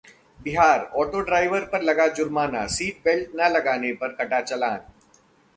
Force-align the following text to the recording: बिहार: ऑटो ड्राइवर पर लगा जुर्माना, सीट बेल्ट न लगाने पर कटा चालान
बिहार: 0.39 0.79
ऑटो 0.95 1.19
ड्राइवर 1.21 1.65
पर 1.65 1.81
लगा 1.81 2.07
जुर्माना, 2.19 2.65
सीट 2.77 3.01
बेल्ट 3.05 3.35
न 3.35 3.51
लगाने 3.51 3.93
पर 4.01 4.15
कटा 4.15 4.41
चालान 4.41 4.79